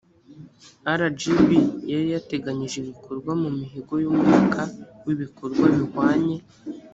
rgb 0.99 1.47
yari 1.91 2.07
yateganyije 2.15 2.75
ibikorwa 2.79 3.31
mu 3.41 3.49
mihigo 3.57 3.93
y 4.03 4.07
umwaka 4.11 4.61
wa 5.03 5.09
ibikorwa 5.15 5.65
bihwanye 5.75 6.37